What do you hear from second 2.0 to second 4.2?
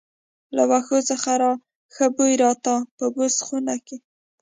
بوی راته، په بوس خونه کې.